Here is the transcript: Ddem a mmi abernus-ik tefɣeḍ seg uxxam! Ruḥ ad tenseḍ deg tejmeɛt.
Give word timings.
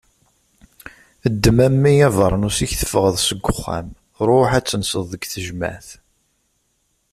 Ddem 1.33 1.57
a 1.65 1.67
mmi 1.73 1.93
abernus-ik 2.07 2.71
tefɣeḍ 2.79 3.15
seg 3.27 3.39
uxxam! 3.51 3.87
Ruḥ 4.27 4.49
ad 4.57 4.65
tenseḍ 4.65 5.03
deg 5.11 5.23
tejmeɛt. 5.31 5.89